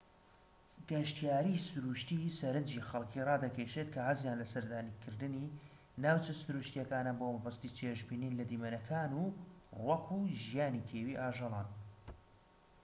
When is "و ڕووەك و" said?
9.21-10.21